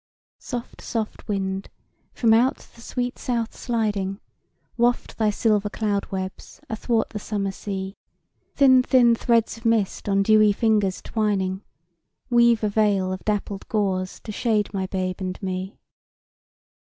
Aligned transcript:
"Soft 0.39 0.81
soft 0.81 1.27
wind, 1.27 1.69
from 2.11 2.33
out 2.33 2.57
the 2.73 2.81
sweet 2.81 3.19
south 3.19 3.55
sliding, 3.55 4.19
Waft 4.75 5.15
thy 5.19 5.29
silver 5.29 5.69
cloud 5.69 6.07
webs 6.11 6.59
athwart 6.71 7.11
the 7.11 7.19
summer 7.19 7.51
sea; 7.51 7.95
Thin 8.55 8.81
thin 8.81 9.13
threads 9.13 9.57
of 9.57 9.65
mist 9.65 10.09
on 10.09 10.23
dewy 10.23 10.53
fingers 10.53 11.03
twining 11.03 11.61
Weave 12.31 12.63
a 12.63 12.69
veil 12.69 13.13
of 13.13 13.23
dappled 13.25 13.67
gauze 13.69 14.19
to 14.21 14.31
shade 14.31 14.73
my 14.73 14.87
babe 14.87 15.21
and 15.21 15.39
me. 15.43 15.77